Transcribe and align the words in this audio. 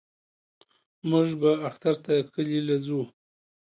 موږ 1.09 1.27
به 1.41 1.51
اختر 1.67 1.95
ته 2.03 2.13
کلي 2.33 2.59
له 2.67 2.75
زو. 2.85 3.01